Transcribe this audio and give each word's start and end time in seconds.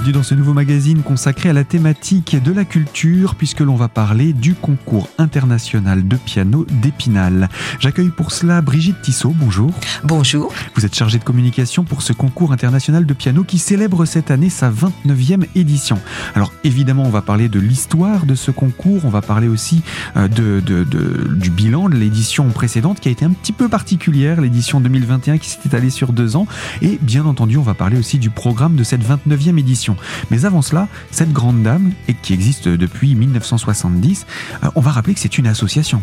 Bienvenue 0.00 0.18
dans 0.18 0.22
ce 0.22 0.34
nouveau 0.34 0.54
magazine 0.54 1.02
consacré 1.02 1.50
à 1.50 1.52
la 1.52 1.62
thématique 1.62 2.42
de 2.42 2.52
la 2.52 2.64
culture 2.64 3.34
puisque 3.34 3.60
l'on 3.60 3.74
va 3.74 3.88
parler 3.88 4.32
du 4.32 4.54
concours 4.54 5.10
international 5.18 6.08
de 6.08 6.16
piano 6.16 6.64
d'Épinal. 6.70 7.50
J'accueille 7.80 8.08
pour 8.08 8.32
cela 8.32 8.62
Brigitte 8.62 9.02
Tissot, 9.02 9.34
bonjour. 9.36 9.70
Bonjour. 10.02 10.54
Vous 10.74 10.86
êtes 10.86 10.94
chargée 10.94 11.18
de 11.18 11.24
communication 11.24 11.84
pour 11.84 12.00
ce 12.00 12.14
concours 12.14 12.52
international 12.52 13.04
de 13.04 13.12
piano 13.12 13.44
qui 13.44 13.58
célèbre 13.58 14.06
cette 14.06 14.30
année 14.30 14.48
sa 14.48 14.70
29e 14.70 15.44
édition. 15.54 15.98
Alors 16.34 16.54
évidemment 16.64 17.02
on 17.02 17.10
va 17.10 17.20
parler 17.20 17.50
de 17.50 17.60
l'histoire 17.60 18.24
de 18.24 18.34
ce 18.34 18.50
concours, 18.50 19.04
on 19.04 19.10
va 19.10 19.20
parler 19.20 19.48
aussi 19.48 19.82
euh, 20.16 20.28
de, 20.28 20.60
de, 20.64 20.82
de 20.82 21.28
du 21.28 21.50
bilan 21.50 21.90
de 21.90 21.96
l'édition 21.96 22.48
précédente 22.48 23.00
qui 23.00 23.10
a 23.10 23.12
été 23.12 23.26
un 23.26 23.32
petit 23.32 23.52
peu 23.52 23.68
particulière, 23.68 24.40
l'édition 24.40 24.80
2021 24.80 25.36
qui 25.36 25.50
s'est 25.50 25.60
étalée 25.66 25.90
sur 25.90 26.14
deux 26.14 26.36
ans 26.36 26.46
et 26.80 26.98
bien 27.02 27.26
entendu 27.26 27.58
on 27.58 27.62
va 27.62 27.74
parler 27.74 27.98
aussi 27.98 28.18
du 28.18 28.30
programme 28.30 28.76
de 28.76 28.82
cette 28.82 29.02
29e 29.02 29.58
édition. 29.58 29.90
Mais 30.30 30.44
avant 30.44 30.62
cela, 30.62 30.88
cette 31.10 31.32
grande 31.32 31.62
dame, 31.62 31.92
et 32.08 32.14
qui 32.14 32.32
existe 32.32 32.68
depuis 32.68 33.14
1970, 33.14 34.26
euh, 34.64 34.68
on 34.74 34.80
va 34.80 34.90
rappeler 34.90 35.14
que 35.14 35.20
c'est 35.20 35.38
une 35.38 35.46
association. 35.46 36.02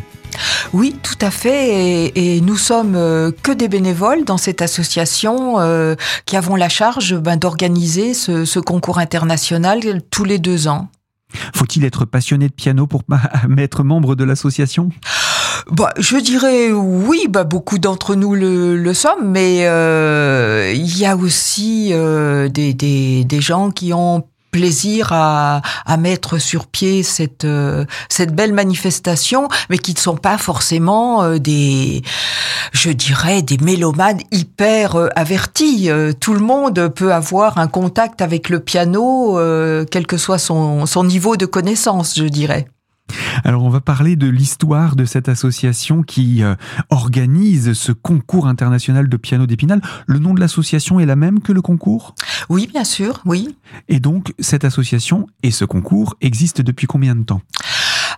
Oui, 0.73 0.95
tout 1.01 1.17
à 1.21 1.31
fait. 1.31 1.69
Et, 1.69 2.35
et 2.35 2.41
nous 2.41 2.57
sommes 2.57 2.95
euh, 2.95 3.31
que 3.43 3.51
des 3.51 3.67
bénévoles 3.67 4.25
dans 4.25 4.37
cette 4.37 4.61
association 4.61 5.59
euh, 5.59 5.95
qui 6.25 6.35
avons 6.35 6.55
la 6.55 6.69
charge 6.69 7.15
ben, 7.15 7.37
d'organiser 7.37 8.13
ce, 8.13 8.45
ce 8.45 8.59
concours 8.59 8.99
international 8.99 9.79
tous 10.11 10.23
les 10.23 10.39
deux 10.39 10.67
ans. 10.67 10.89
Faut-il 11.53 11.83
être 11.83 12.05
passionné 12.05 12.47
de 12.47 12.53
piano 12.53 12.87
pour 12.87 13.03
être 13.57 13.83
membre 13.83 14.15
de 14.15 14.23
l'association? 14.23 14.89
Bah, 15.71 15.93
je 15.97 16.17
dirais 16.17 16.71
oui, 16.71 17.27
bah, 17.29 17.43
beaucoup 17.43 17.77
d'entre 17.77 18.15
nous 18.15 18.35
le, 18.35 18.77
le 18.77 18.93
sommes, 18.93 19.29
mais 19.29 19.67
euh, 19.67 20.71
il 20.73 20.97
y 20.97 21.05
a 21.05 21.15
aussi 21.15 21.89
euh, 21.91 22.47
des, 22.49 22.73
des, 22.73 23.23
des 23.23 23.41
gens 23.41 23.71
qui 23.71 23.93
ont 23.93 24.23
plaisir 24.51 25.09
à, 25.11 25.61
à 25.85 25.97
mettre 25.97 26.39
sur 26.39 26.67
pied 26.67 27.03
cette 27.03 27.45
euh, 27.45 27.85
cette 28.09 28.33
belle 28.33 28.53
manifestation, 28.53 29.49
mais 29.69 29.77
qui 29.77 29.93
ne 29.93 29.99
sont 29.99 30.15
pas 30.15 30.37
forcément 30.37 31.23
euh, 31.23 31.37
des, 31.37 32.01
je 32.71 32.89
dirais, 32.89 33.41
des 33.41 33.57
mélomanes 33.57 34.21
hyper 34.31 34.95
euh, 34.95 35.09
avertis. 35.15 35.91
Euh, 35.91 36.13
tout 36.17 36.33
le 36.33 36.39
monde 36.39 36.87
peut 36.95 37.13
avoir 37.13 37.57
un 37.57 37.67
contact 37.67 38.21
avec 38.21 38.49
le 38.49 38.59
piano, 38.59 39.37
euh, 39.37 39.85
quel 39.89 40.07
que 40.07 40.17
soit 40.17 40.39
son, 40.39 40.85
son 40.85 41.03
niveau 41.03 41.35
de 41.35 41.45
connaissance, 41.45 42.15
je 42.15 42.23
dirais. 42.23 42.67
Alors 43.43 43.63
on 43.63 43.69
va 43.69 43.81
parler 43.81 44.15
de 44.15 44.27
l'histoire 44.27 44.95
de 44.95 45.05
cette 45.05 45.29
association 45.29 46.03
qui 46.03 46.43
euh, 46.43 46.55
organise 46.89 47.73
ce 47.73 47.91
concours 47.91 48.47
international 48.47 49.09
de 49.09 49.17
piano 49.17 49.45
d'Épinal. 49.45 49.81
Le 50.05 50.19
nom 50.19 50.33
de 50.33 50.39
l'association 50.39 50.99
est 50.99 51.05
la 51.05 51.15
même 51.15 51.39
que 51.39 51.51
le 51.51 51.61
concours? 51.61 52.15
Oui, 52.49 52.67
bien 52.71 52.83
sûr, 52.83 53.21
oui. 53.25 53.55
Et 53.87 53.99
donc 53.99 54.33
cette 54.39 54.65
association 54.65 55.27
et 55.43 55.51
ce 55.51 55.65
concours 55.65 56.15
existent 56.21 56.63
depuis 56.63 56.87
combien 56.87 57.15
de 57.15 57.23
temps? 57.23 57.41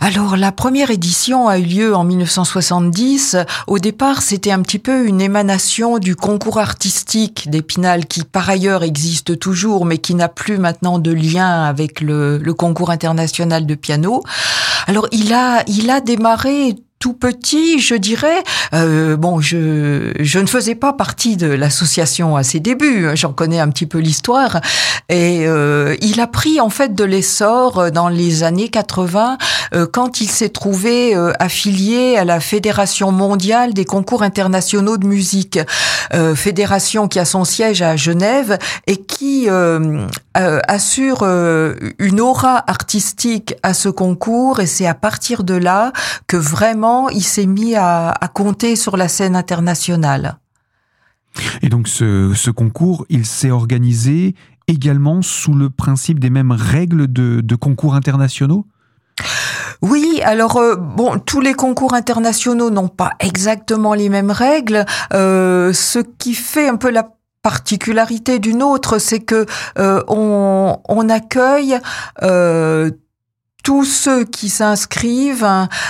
Alors 0.02 0.38
la 0.38 0.53
première 0.53 0.92
édition 0.92 1.50
a 1.50 1.59
eu 1.59 1.64
lieu 1.64 1.95
en 1.95 2.05
1970. 2.05 3.36
Au 3.67 3.80
départ, 3.80 4.22
c'était 4.22 4.52
un 4.52 4.61
petit 4.61 4.80
peu 4.80 5.05
une 5.05 5.19
émanation 5.19 6.00
du 6.00 6.16
concours 6.16 6.58
artistique 6.58 7.50
d'Épinal 7.50 8.05
qui 8.05 8.23
par 8.23 8.50
ailleurs 8.50 8.83
existe 8.83 9.38
toujours 9.38 9.86
mais 9.86 9.97
qui 9.97 10.16
n'a 10.16 10.30
plus 10.30 10.58
maintenant 10.58 11.00
de 11.00 11.11
lien 11.11 11.64
avec 11.64 12.00
le, 12.00 12.39
concours 12.58 12.92
international 12.92 13.66
de 13.66 13.75
piano. 13.75 14.23
Alors 14.88 15.08
il 15.11 15.33
a 15.33 15.64
il 15.67 15.89
a 15.89 16.00
démarré 16.00 16.75
tout 17.00 17.14
petit, 17.14 17.80
je 17.80 17.95
dirais. 17.95 18.44
Euh, 18.73 19.16
bon, 19.16 19.39
je 19.39 20.11
je 20.19 20.39
ne 20.39 20.45
faisais 20.45 20.75
pas 20.75 20.94
partie 20.94 21.38
de 21.38 21.47
l'association 21.47 22.36
à 22.36 22.44
ses 22.44 22.59
débuts. 22.59 23.08
J'en 23.15 23.32
connais 23.32 23.60
un 23.60 23.70
petit 23.70 23.86
peu 23.86 23.99
l'histoire. 23.99 24.60
Et 25.08 25.48
euh, 25.48 25.95
il 26.02 26.20
a 26.20 26.27
pris 26.27 26.60
en 26.60 26.70
fait 26.70 26.93
de 26.93 27.04
l'essor 27.04 27.92
dans 27.92 28.10
les 28.10 28.43
années 28.43 28.70
80 28.70 29.37
euh, 29.73 29.87
quand 29.92 30.21
il 30.21 30.30
s'est 30.30 30.49
trouvé 30.49 31.15
euh, 31.15 31.32
affilié 31.39 32.17
à 32.17 32.26
la 32.26 32.39
Fédération 32.39 33.11
mondiale 33.11 33.73
des 33.73 33.86
concours 33.86 34.23
internationaux 34.23 34.98
de 34.98 35.05
musique, 35.05 35.60
euh, 36.14 36.36
fédération 36.36 37.08
qui 37.08 37.20
a 37.20 37.26
son 37.26 37.43
siège 37.43 37.81
à 37.81 37.95
Genève 37.95 38.58
et 38.87 38.98
qui 38.98 39.48
euh, 40.38 40.60
assure 40.67 41.23
une 41.23 42.20
aura 42.20 42.64
artistique 42.70 43.56
à 43.64 43.73
ce 43.73 43.90
concours. 43.90 44.60
Et 44.60 44.66
c'est 44.66 44.88
à 44.88 44.94
partir 44.94 45.44
de 45.44 45.56
là 45.56 45.92
que 46.28 46.38
vraiment 46.38 47.10
il 47.10 47.23
s'est 47.23 47.45
mis 47.45 47.76
à, 47.76 48.10
à, 48.12 48.28
compter 48.28 48.76
sur 48.76 48.98
la 48.98 49.08
scène 49.08 49.36
internationale. 49.36 50.38
Et 51.62 51.70
donc 51.70 51.88
ce, 51.88 52.34
ce 52.36 52.52
concours, 52.52 53.06
il 53.10 53.26
s'est 53.26 53.52
organisé 53.52 54.36
également 54.70 55.22
sous 55.22 55.54
le 55.54 55.70
principe 55.70 56.20
des 56.20 56.30
mêmes 56.30 56.52
règles 56.52 57.11
de, 57.11 57.42
de 57.42 57.56
concours 57.56 57.96
internationaux? 57.96 58.66
Oui, 59.82 60.22
alors 60.23 60.58
euh, 60.58 60.76
bon, 60.76 61.20
tous 61.20 61.42
les 61.42 61.54
concours 61.54 61.94
internationaux 61.94 62.70
n'ont 62.70 62.90
pas 62.90 63.14
exactement 63.20 63.94
les 63.94 64.10
mêmes 64.10 64.32
règles. 64.32 64.86
Euh, 65.14 65.73
ce 65.73 66.00
qui 66.00 66.34
fait 66.34 66.67
un 66.67 66.76
peu 66.76 66.92
la 66.92 67.10
particularité 67.42 68.39
d'une 68.39 68.64
autre, 68.64 69.00
c'est 69.00 69.22
que 69.22 69.45
euh, 69.77 70.04
on, 70.08 70.77
on, 70.88 71.10
accueille 71.10 71.80
euh, 72.22 72.92
tous 73.64 73.83
ceux 73.86 74.23
qui 74.23 74.50
s'inscrivent, 74.50 75.48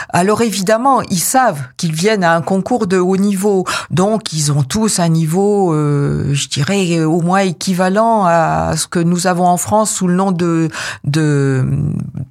alors 0.10 0.42
évidemment, 0.42 1.02
ils 1.04 1.20
savent 1.20 1.62
qu'ils 1.78 1.94
viennent 1.94 2.24
à 2.24 2.36
un 2.36 2.42
concours 2.42 2.88
de 2.88 2.98
haut 2.98 3.18
niveau, 3.18 3.66
donc 3.92 4.34
ils 4.34 4.52
ont 4.52 4.64
tous 4.64 5.00
un 5.00 5.08
niveau, 5.08 5.74
euh, 5.74 6.34
je 6.34 6.50
dirais, 6.50 7.04
au 7.04 7.22
moins 7.22 7.40
équivalent 7.40 8.26
à 8.26 8.74
ce 8.76 8.88
que 8.88 9.00
nous 9.00 9.28
avons 9.28 9.46
en 9.46 9.58
France 9.58 9.92
sous 9.92 10.08
le 10.08 10.16
nom 10.16 10.32
de, 10.32 10.70
de 11.04 11.66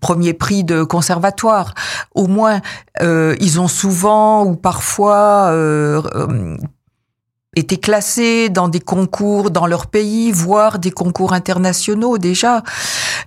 premier 0.00 0.32
prix 0.32 0.64
de 0.64 0.82
conservatoire. 0.82 1.74
Au 2.14 2.26
moins, 2.26 2.60
euh, 3.00 3.36
ils 3.40 3.60
ont 3.60 3.68
souvent 3.68 4.44
ou 4.44 4.56
parfois 4.56 5.50
euh, 5.50 6.02
étaient 7.58 7.76
classés 7.76 8.48
dans 8.48 8.68
des 8.68 8.80
concours 8.80 9.50
dans 9.50 9.66
leur 9.66 9.86
pays, 9.86 10.32
voire 10.32 10.78
des 10.78 10.90
concours 10.90 11.32
internationaux 11.32 12.18
déjà. 12.18 12.62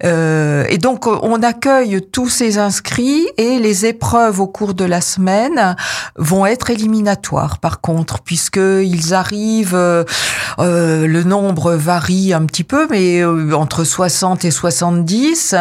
Euh, 0.04 0.66
et 0.70 0.78
donc 0.78 1.08
on 1.08 1.44
accueille 1.44 2.02
tous 2.12 2.30
ces 2.30 2.58
inscrits 2.58 3.28
et 3.38 3.60
les 3.60 3.86
épreuves 3.86 4.40
au 4.40 4.48
cours 4.48 4.74
de 4.74 4.86
la 4.86 5.02
semaine 5.02 5.76
vont 6.16 6.46
être 6.46 6.70
éliminatoires 6.70 7.60
par 7.60 7.82
contre, 7.82 8.22
puisqu'ils 8.22 9.14
arrivent, 9.14 9.76
euh, 9.76 10.04
euh, 10.60 11.08
le 11.08 11.24
nombre 11.24 11.74
varie 11.74 12.34
un 12.34 12.46
petit 12.46 12.64
peu, 12.64 12.88
mais 12.90 13.24
entre 13.54 13.84
60 13.84 14.46
et 14.46 14.52
70. 14.52 15.56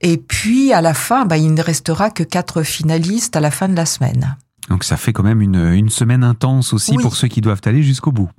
Et 0.00 0.16
puis 0.16 0.72
à 0.72 0.80
la 0.80 0.94
fin, 0.94 1.24
bah, 1.24 1.36
il 1.36 1.54
ne 1.54 1.62
restera 1.62 2.10
que 2.10 2.22
quatre 2.22 2.62
finalistes 2.62 3.36
à 3.36 3.40
la 3.40 3.50
fin 3.50 3.68
de 3.68 3.76
la 3.76 3.86
semaine. 3.86 4.36
Donc 4.68 4.84
ça 4.84 4.96
fait 4.96 5.12
quand 5.12 5.22
même 5.22 5.40
une, 5.40 5.72
une 5.72 5.90
semaine 5.90 6.24
intense 6.24 6.72
aussi 6.72 6.96
oui. 6.96 7.02
pour 7.02 7.16
ceux 7.16 7.28
qui 7.28 7.40
doivent 7.40 7.60
aller 7.64 7.82
jusqu'au 7.82 8.12
bout. 8.12 8.30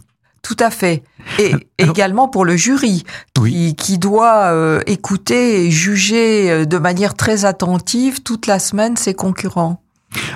Tout 0.42 0.58
à 0.60 0.70
fait. 0.70 1.04
Et 1.40 1.48
Alors, 1.80 1.96
également 1.96 2.28
pour 2.30 2.46
le 2.46 2.56
jury, 2.56 3.04
qui, 3.34 3.42
oui. 3.42 3.76
qui 3.76 3.98
doit 3.98 4.54
euh, 4.54 4.82
écouter 4.86 5.66
et 5.66 5.72
juger 5.72 6.52
euh, 6.52 6.66
de 6.66 6.78
manière 6.78 7.16
très 7.16 7.44
attentive 7.44 8.22
toute 8.24 8.48
la 8.48 8.60
semaine 8.60 8.96
ses 8.96 9.14
concurrents. 9.14 9.82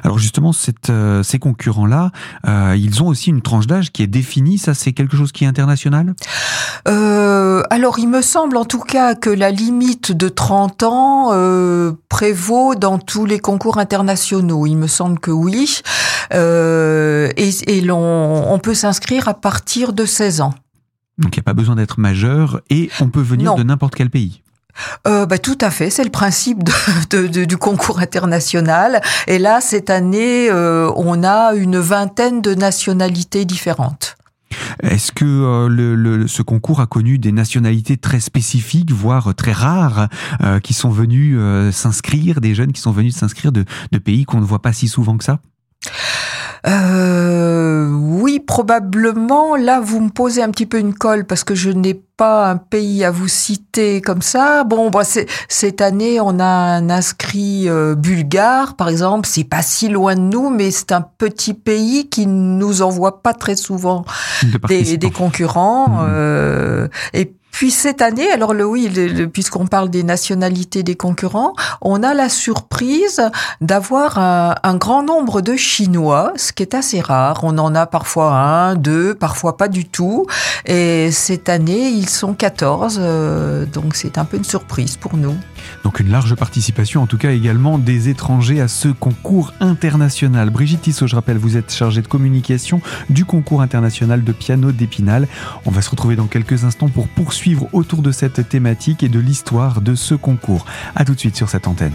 Alors 0.04 0.20
justement, 0.20 0.52
cette, 0.52 0.90
euh, 0.90 1.24
ces 1.24 1.40
concurrents-là, 1.40 2.12
euh, 2.46 2.76
ils 2.78 3.02
ont 3.02 3.08
aussi 3.08 3.30
une 3.30 3.42
tranche 3.42 3.68
d'âge 3.68 3.92
qui 3.92 4.04
est 4.04 4.08
définie. 4.08 4.58
Ça, 4.58 4.74
c'est 4.74 4.92
quelque 4.92 5.16
chose 5.16 5.32
qui 5.32 5.46
est 5.46 5.48
international? 5.48 6.14
Euh, 6.88 7.61
Alors, 7.72 8.00
il 8.00 8.10
me 8.10 8.22
semble 8.22 8.58
en 8.58 8.66
tout 8.66 8.82
cas 8.82 9.16
que 9.16 9.30
la 9.30 9.50
limite 9.50 10.12
de 10.12 10.28
30 10.28 10.84
ans 10.84 11.30
euh, 11.32 11.94
prévaut 12.10 12.76
dans 12.76 13.00
tous 13.00 13.26
les 13.26 13.40
concours 13.40 13.78
internationaux. 13.78 14.66
Il 14.66 14.76
me 14.76 14.88
semble 14.88 15.20
que 15.20 15.32
oui. 15.32 15.80
Euh, 16.34 17.32
et 17.38 17.52
et 17.68 17.80
l'on, 17.80 18.52
on 18.52 18.60
peut 18.60 18.74
s'inscrire 18.74 19.30
à 19.30 19.34
partir 19.34 19.94
de 19.94 20.04
16 20.04 20.42
ans. 20.42 20.54
Donc, 21.18 21.38
il 21.38 21.40
n'y 21.40 21.44
a 21.44 21.46
pas 21.46 21.54
besoin 21.54 21.78
d'être 21.78 21.98
majeur 21.98 22.60
et 22.70 22.90
on 23.00 23.08
peut 23.08 23.22
venir 23.22 23.52
non. 23.52 23.56
de 23.56 23.64
n'importe 23.64 23.96
quel 23.96 24.10
pays. 24.10 24.44
Euh, 25.08 25.26
bah, 25.26 25.38
tout 25.38 25.58
à 25.62 25.72
fait, 25.72 25.90
c'est 25.90 26.04
le 26.04 26.10
principe 26.10 26.66
de, 26.66 26.74
de, 27.10 27.28
de, 27.28 27.46
du 27.46 27.56
concours 27.56 28.00
international. 28.00 29.02
Et 29.28 29.40
là, 29.40 29.62
cette 29.62 29.90
année, 29.90 30.50
euh, 30.50 30.92
on 30.98 31.24
a 31.24 31.54
une 31.54 31.80
vingtaine 31.80 32.42
de 32.42 32.54
nationalités 32.54 33.46
différentes. 33.46 34.18
Est-ce 34.84 35.12
que 35.12 35.26
euh, 35.26 35.68
le, 35.70 36.28
ce 36.28 36.42
concours 36.42 36.82
a 36.82 36.88
connu 36.88 37.18
des 37.18 37.32
nationalités 37.32 37.98
très 37.98 38.20
spécifiques, 38.20 38.92
voire 38.92 39.34
très 39.36 39.52
rares, 39.52 40.08
euh, 40.42 40.60
qui 40.60 40.74
sont 40.74 40.90
venus 40.90 41.36
euh, 41.40 41.72
s'inscrire, 41.72 42.42
des 42.42 42.56
jeunes 42.56 42.74
qui 42.74 42.82
sont 42.82 42.92
venus 42.92 43.16
s'inscrire 43.16 43.52
de 43.52 43.66
pays 44.04 44.26
qu'on 44.26 44.40
ne 44.40 44.46
voit 44.46 44.62
pas 44.62 44.74
si 44.74 44.88
souvent 44.88 45.18
que 45.18 45.24
ça? 45.24 45.40
Euh, 46.68 47.90
oui, 47.90 48.40
probablement. 48.40 49.56
Là, 49.56 49.80
vous 49.80 50.00
me 50.00 50.10
posez 50.10 50.44
un 50.44 50.52
petit 50.52 50.66
peu 50.66 50.78
une 50.78 50.94
colle 50.94 51.26
parce 51.26 51.44
que 51.44 51.56
je 51.56 51.72
n'ai 51.72 51.96
pas 51.96 52.50
un 52.52 52.58
pays 52.58 53.04
à 53.04 53.10
vous 53.10 53.28
citer 53.28 54.00
comme 54.02 54.22
ça. 54.22 54.64
Bon, 54.64 54.92
bah, 54.92 55.02
cette 55.48 55.82
année, 55.82 56.20
on 56.22 56.40
a 56.40 56.46
un 56.46 56.90
inscrit 56.90 57.68
euh, 57.68 57.96
bulgare, 57.96 58.76
par 58.76 58.90
exemple. 58.90 59.28
C'est 59.28 59.44
pas 59.44 59.64
si 59.64 59.90
loin 59.90 60.16
de 60.16 60.22
nous, 60.22 60.50
mais 60.50 60.70
c'est 60.70 60.92
un 60.92 61.02
petit 61.02 61.56
pays 61.56 62.10
qui 62.10 62.28
nous 62.28 62.84
envoie 62.84 63.24
pas 63.24 63.34
très 63.34 63.56
souvent 63.56 64.06
des, 64.68 64.98
des, 64.98 65.12
concurrents. 65.12 65.88
Mmh. 65.90 66.08
Euh, 66.10 66.88
et 67.14 67.34
puis 67.52 67.72
cette 67.72 68.02
année, 68.02 68.32
alors 68.32 68.54
le 68.54 68.66
oui, 68.66 68.90
puisqu'on 69.32 69.68
parle 69.68 69.90
des 69.90 70.04
nationalités 70.04 70.84
des 70.84 70.96
concurrents, 70.96 71.54
on 71.82 72.02
a 72.02 72.14
la 72.14 72.30
surprise 72.30 73.22
d'avoir 73.60 74.18
un, 74.18 74.76
grand 74.76 75.04
nombre 75.04 75.42
de 75.42 75.56
Chinois, 75.56 76.34
ce 76.38 76.54
qui 76.54 76.64
est 76.64 76.74
assez 76.74 77.02
rare. 77.02 77.42
On 77.44 77.58
en 77.58 77.76
a 77.76 77.86
parfois 77.86 78.34
un, 78.34 78.76
deux, 78.76 79.14
parfois 79.14 79.58
pas 79.58 79.68
du 79.68 79.86
tout. 79.86 80.26
Et 80.66 81.12
cette 81.12 81.50
année, 81.50 81.90
ils 81.90 82.10
sont 82.10 82.34
14, 82.34 83.00
euh, 83.00 83.66
donc 83.66 83.96
c'est 83.96 84.18
un 84.18 84.26
peu 84.26 84.38
une 84.38 84.44
surprise 84.44 84.98
pour 84.98 85.18
nous. 85.18 85.36
Donc 85.84 86.00
une 86.00 86.10
large 86.10 86.36
participation, 86.36 87.02
en 87.02 87.08
tout 87.08 87.18
cas 87.18 87.32
également 87.32 87.78
des 87.78 88.10
étrangers 88.10 88.62
à 88.62 88.68
ce 88.68 88.88
concours 88.90 89.54
international. 89.60 90.50
Brigitte 90.50 90.82
Tissot, 90.82 91.08
je 91.08 91.16
rappelle, 91.16 91.38
vous 91.38 91.58
êtes 91.58 91.74
chargée 91.74 92.02
de 92.02 92.08
communication 92.08 92.82
du 93.10 93.26
concours 93.26 93.62
international 93.62 94.24
de 94.24 94.32
piano 94.32 94.72
d'Épinal. 94.72 95.28
On 95.66 95.72
va 95.72 95.82
se 95.82 95.90
retrouver 95.90 96.16
dans 96.16 96.28
quelques 96.28 96.64
instants 96.64 96.90
pour 96.90 97.08
poursuivre 97.08 97.68
autour 97.74 98.02
de 98.02 98.12
cette 98.12 98.48
thématique 98.50 99.04
et 99.04 99.10
de 99.10 99.20
l'histoire 99.20 99.82
de 99.82 99.96
ce 99.96 100.16
concours. 100.16 100.66
A 100.96 101.06
tout 101.06 101.14
de 101.16 101.20
suite 101.20 101.36
sur 101.36 101.50
cette 101.50 101.68
antenne. 101.68 101.94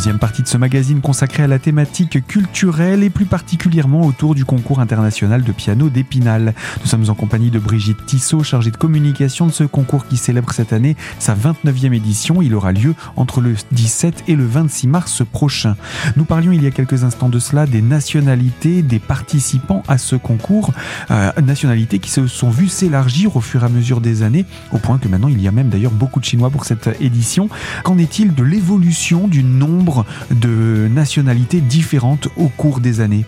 Deuxième 0.00 0.18
partie 0.18 0.40
de 0.40 0.48
ce 0.48 0.56
magazine 0.56 1.02
consacré 1.02 1.42
à 1.42 1.46
la 1.46 1.58
thématique 1.58 2.26
culturelle 2.26 3.02
et 3.02 3.10
plus 3.10 3.26
particulièrement 3.26 4.06
autour 4.06 4.34
du 4.34 4.46
concours 4.46 4.80
international 4.80 5.44
de 5.44 5.52
piano 5.52 5.90
d'Épinal. 5.90 6.54
Nous 6.80 6.86
sommes 6.86 7.10
en 7.10 7.14
compagnie 7.14 7.50
de 7.50 7.58
Brigitte 7.58 8.06
Tissot, 8.06 8.42
chargée 8.42 8.70
de 8.70 8.78
communication 8.78 9.46
de 9.46 9.52
ce 9.52 9.64
concours 9.64 10.06
qui 10.06 10.16
célèbre 10.16 10.54
cette 10.54 10.72
année 10.72 10.96
sa 11.18 11.34
29e 11.34 11.92
édition. 11.92 12.40
Il 12.40 12.54
aura 12.54 12.72
lieu 12.72 12.94
entre 13.16 13.42
le 13.42 13.54
17 13.72 14.24
et 14.26 14.36
le 14.36 14.46
26 14.46 14.86
mars 14.86 15.22
prochain. 15.30 15.76
Nous 16.16 16.24
parlions 16.24 16.52
il 16.52 16.62
y 16.62 16.66
a 16.66 16.70
quelques 16.70 17.04
instants 17.04 17.28
de 17.28 17.38
cela 17.38 17.66
des 17.66 17.82
nationalités 17.82 18.80
des 18.80 19.00
participants 19.00 19.82
à 19.86 19.98
ce 19.98 20.16
concours, 20.16 20.72
euh, 21.10 21.30
nationalités 21.42 21.98
qui 21.98 22.10
se 22.10 22.26
sont 22.26 22.48
vues 22.48 22.68
s'élargir 22.68 23.36
au 23.36 23.42
fur 23.42 23.64
et 23.64 23.66
à 23.66 23.68
mesure 23.68 24.00
des 24.00 24.22
années, 24.22 24.46
au 24.72 24.78
point 24.78 24.96
que 24.96 25.08
maintenant 25.08 25.28
il 25.28 25.42
y 25.42 25.46
a 25.46 25.52
même 25.52 25.68
d'ailleurs 25.68 25.92
beaucoup 25.92 26.20
de 26.20 26.24
Chinois 26.24 26.48
pour 26.48 26.64
cette 26.64 26.88
édition. 27.02 27.50
Qu'en 27.84 27.98
est-il 27.98 28.34
de 28.34 28.42
l'évolution 28.42 29.28
du 29.28 29.44
nombre 29.44 29.89
de 30.30 30.88
nationalités 30.88 31.60
différentes 31.60 32.28
au 32.36 32.48
cours 32.48 32.80
des 32.80 33.00
années 33.00 33.24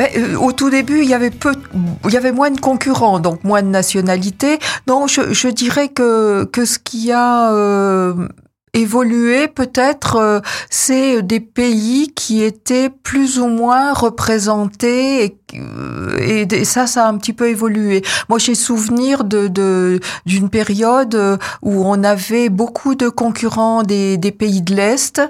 euh, 0.00 0.36
Au 0.36 0.52
tout 0.52 0.70
début, 0.70 1.02
il 1.02 1.08
y 1.08 1.14
avait 1.14 1.30
peu, 1.30 1.54
il 2.06 2.12
y 2.12 2.16
avait 2.16 2.32
moins 2.32 2.50
de 2.50 2.60
concurrents, 2.60 3.20
donc 3.20 3.44
moins 3.44 3.62
de 3.62 3.68
nationalités. 3.68 4.58
Donc, 4.86 5.08
je, 5.08 5.48
dirais 5.48 5.88
que 5.88 6.44
que 6.44 6.64
ce 6.64 6.78
qui 6.78 7.12
a 7.12 7.52
euh, 7.52 8.28
évolué 8.72 9.48
peut-être, 9.48 10.16
euh, 10.16 10.40
c'est 10.68 11.22
des 11.22 11.40
pays 11.40 12.12
qui 12.14 12.42
étaient 12.42 12.90
plus 12.90 13.38
ou 13.38 13.46
moins 13.46 13.92
représentés 13.92 15.24
et 15.24 15.36
euh, 15.54 16.46
et, 16.50 16.64
ça, 16.64 16.86
ça 16.86 17.06
a 17.06 17.08
un 17.08 17.18
petit 17.18 17.32
peu 17.32 17.48
évolué. 17.48 18.02
Moi, 18.28 18.38
j'ai 18.38 18.54
souvenir 18.54 19.24
de 19.24 20.00
d'une 20.26 20.48
période 20.48 21.14
euh, 21.14 21.36
où 21.62 21.84
on 21.84 22.02
avait 22.04 22.48
beaucoup 22.48 22.94
de 22.94 23.08
concurrents 23.08 23.82
des, 23.82 24.16
des 24.16 24.30
pays 24.32 24.62
de 24.62 24.74
l'Est, 24.74 25.20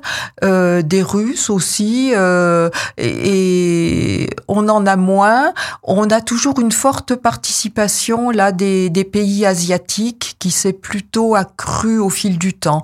euh, 0.44 0.82
des 0.82 1.02
Russes 1.02 1.50
aussi, 1.50 2.12
euh, 2.14 2.70
et, 2.98 4.28
on 4.48 4.68
en 4.68 4.86
a 4.86 4.96
moins. 4.96 5.52
On 5.82 6.10
a 6.10 6.20
toujours 6.20 6.60
une 6.60 6.72
forte 6.72 7.14
participation 7.14 8.30
là 8.30 8.52
des, 8.52 8.90
des 8.90 9.04
pays 9.04 9.46
asiatiques 9.46 10.36
qui 10.38 10.50
s'est 10.50 10.72
plutôt 10.72 11.34
accrue 11.34 11.98
au 11.98 12.10
fil 12.10 12.38
du 12.38 12.52
temps. 12.52 12.82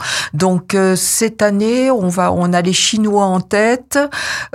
Cette 0.96 1.42
année, 1.42 1.90
on 1.90 2.08
va, 2.08 2.32
on 2.32 2.52
a 2.52 2.62
les 2.62 2.72
Chinois 2.72 3.24
en 3.24 3.40
tête, 3.40 3.98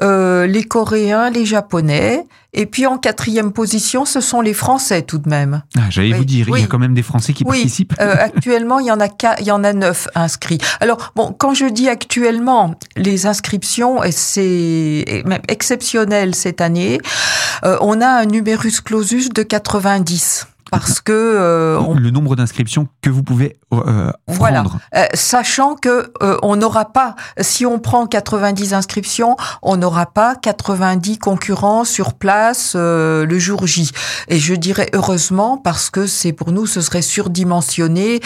les 0.01 0.63
Coréens, 0.63 1.29
les 1.29 1.45
Japonais. 1.45 2.25
Et 2.53 2.65
puis 2.65 2.85
en 2.85 2.97
quatrième 2.97 3.53
position, 3.53 4.03
ce 4.03 4.19
sont 4.19 4.41
les 4.41 4.53
Français 4.53 5.03
tout 5.03 5.19
de 5.19 5.29
même. 5.29 5.63
Ah, 5.77 5.89
J'allais 5.89 6.11
vous 6.11 6.25
dire, 6.25 6.47
il 6.49 6.59
y 6.59 6.63
a 6.63 6.67
quand 6.67 6.79
même 6.79 6.93
des 6.93 7.03
Français 7.03 7.31
qui 7.31 7.45
participent. 7.45 7.93
Euh, 8.01 8.15
actuellement, 8.19 8.79
il 8.79 8.87
y 8.87 8.91
en 8.91 8.99
a 8.99 9.07
il 9.39 9.45
y 9.45 9.51
en 9.51 9.63
a 9.63 9.71
neuf 9.71 10.07
inscrits. 10.15 10.57
Alors 10.81 11.13
bon, 11.15 11.33
quand 11.37 11.53
je 11.53 11.65
dis 11.65 11.87
actuellement, 11.87 12.75
les 12.97 13.25
inscriptions, 13.25 13.99
c'est 14.11 15.23
même 15.25 15.41
exceptionnel 15.47 16.35
cette 16.35 16.59
année. 16.59 16.99
Euh, 17.63 17.77
on 17.79 18.01
a 18.01 18.07
un 18.07 18.25
numerus 18.25 18.81
clausus 18.81 19.29
de 19.29 19.43
90 19.43 20.47
parce 20.71 21.01
que 21.01 21.11
euh, 21.11 21.79
le 21.95 22.09
nombre 22.09 22.35
d'inscriptions 22.35 22.87
que 23.01 23.09
vous 23.09 23.23
pouvez 23.23 23.59
euh, 23.73 24.11
voilà, 24.27 24.65
euh, 24.95 25.05
sachant 25.13 25.75
que 25.75 26.11
euh, 26.21 26.37
on 26.43 26.57
n'aura 26.57 26.91
pas, 26.91 27.15
si 27.39 27.65
on 27.65 27.79
prend 27.79 28.05
90 28.05 28.73
inscriptions, 28.73 29.37
on 29.61 29.77
n'aura 29.77 30.07
pas 30.07 30.35
90 30.35 31.19
concurrents 31.19 31.85
sur 31.85 32.13
place 32.13 32.75
le 32.75 33.39
jour 33.39 33.67
J. 33.67 33.91
Et 34.27 34.39
je 34.39 34.53
dirais 34.53 34.89
heureusement 34.93 35.57
parce 35.57 35.89
que 35.89 36.05
c'est 36.07 36.33
pour 36.33 36.51
nous, 36.51 36.65
ce 36.65 36.81
serait 36.81 37.01
surdimensionné, 37.01 38.19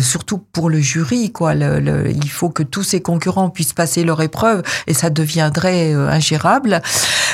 surtout 0.00 0.38
pour 0.38 0.70
le 0.70 0.80
jury. 0.80 1.32
Quoi, 1.32 1.54
le, 1.54 2.10
il 2.10 2.30
faut 2.30 2.50
que 2.50 2.62
tous 2.62 2.82
ces 2.82 3.00
concurrents 3.00 3.50
puissent 3.50 3.72
passer 3.72 4.04
leur 4.04 4.20
épreuve 4.22 4.62
et 4.86 4.94
ça 4.94 5.10
deviendrait 5.10 5.92
ingérable. 5.92 6.80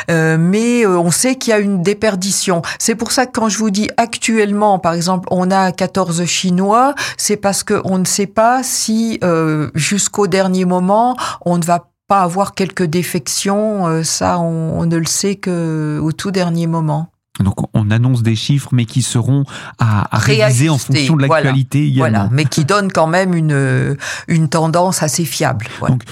mais 0.09 0.87
on 0.87 1.11
sait 1.11 1.37
qu'il 1.37 1.51
y 1.51 1.55
a 1.55 1.59
une 1.59 1.83
déperdition. 1.83 2.63
C'est 2.79 2.95
pour 2.95 3.13
ça 3.13 3.27
que 3.27 3.33
quand 3.33 3.49
je 3.49 3.59
vous 3.59 3.71
dis 3.71 3.89
actuellement 3.97 4.32
actuellement, 4.33 4.79
par 4.79 4.95
exemple, 4.95 5.29
on 5.31 5.51
a 5.51 5.73
14 5.73 6.25
Chinois, 6.25 6.95
c'est 7.19 7.37
parce 7.37 7.65
qu'on 7.65 7.99
ne 7.99 8.05
sait 8.05 8.27
pas 8.27 8.63
si 8.63 9.19
euh, 9.23 9.71
jusqu'au 9.75 10.27
dernier 10.27 10.65
moment, 10.65 11.17
on 11.45 11.59
ne 11.59 11.65
va 11.65 11.91
pas 12.09 12.23
avoir 12.23 12.55
quelques 12.55 12.85
défections. 12.85 13.87
Euh, 13.87 14.03
ça, 14.03 14.39
on, 14.39 14.87
ne 14.87 14.97
le 14.97 15.05
sait 15.05 15.37
que 15.37 16.01
au 16.03 16.13
tout 16.13 16.31
dernier 16.31 16.67
moment. 16.67 17.09
Donc 17.41 17.57
on 17.75 17.91
annonce 17.91 18.23
des 18.23 18.37
chiffres, 18.37 18.71
mais 18.73 18.87
qui 18.87 19.03
seront 19.03 19.45
à, 19.79 20.09
réaliser 20.13 20.69
en 20.69 20.79
fonction 20.79 21.17
de 21.17 21.23
l'actualité 21.23 21.93
voilà, 21.97 22.21
Voilà, 22.21 22.31
mais 22.33 22.45
qui 22.45 22.65
donnent 22.65 22.93
quand 22.93 23.07
même 23.07 23.35
une, 23.35 23.97
une 24.29 24.49
tendance 24.49 25.03
assez 25.03 25.25
fiable. 25.25 25.67
Donc, 25.89 26.05